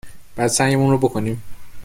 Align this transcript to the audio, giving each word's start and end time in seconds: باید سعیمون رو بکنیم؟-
باید 0.35 0.49
سعیمون 0.51 0.89
رو 0.91 0.97
بکنیم؟- 0.97 1.41